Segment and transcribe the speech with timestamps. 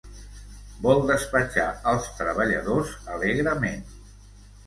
[0.85, 3.85] Vol despatxar els treballadors alegrement.